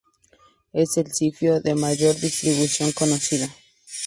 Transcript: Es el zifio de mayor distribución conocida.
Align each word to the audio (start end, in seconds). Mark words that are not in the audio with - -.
Es 0.73 0.97
el 0.97 1.13
zifio 1.13 1.61
de 1.61 1.75
mayor 1.75 2.15
distribución 2.19 2.91
conocida. 2.91 3.47